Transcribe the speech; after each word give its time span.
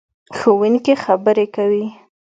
ښوونکې 0.37 0.93
خبرې 1.03 1.45
کوي. 1.55 1.85